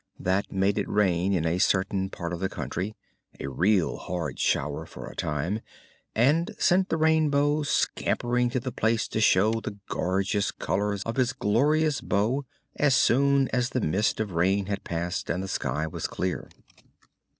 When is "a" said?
1.45-1.59, 3.39-3.47, 5.05-5.15